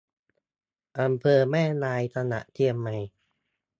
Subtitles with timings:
[0.99, 2.95] อำเภอแม่อาย จังหวัดเชียงใหม่